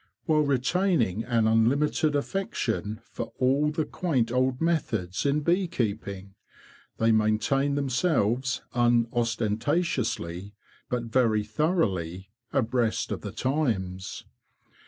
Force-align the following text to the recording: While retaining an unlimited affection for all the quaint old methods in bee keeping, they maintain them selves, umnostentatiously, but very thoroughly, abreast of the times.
While 0.25 0.41
retaining 0.41 1.23
an 1.25 1.45
unlimited 1.47 2.15
affection 2.15 3.01
for 3.03 3.31
all 3.37 3.69
the 3.69 3.85
quaint 3.85 4.31
old 4.31 4.59
methods 4.59 5.27
in 5.27 5.41
bee 5.41 5.67
keeping, 5.67 6.33
they 6.97 7.11
maintain 7.11 7.75
them 7.75 7.87
selves, 7.87 8.63
umnostentatiously, 8.73 10.53
but 10.89 11.03
very 11.03 11.43
thoroughly, 11.43 12.31
abreast 12.51 13.11
of 13.11 13.21
the 13.21 13.31
times. 13.31 14.25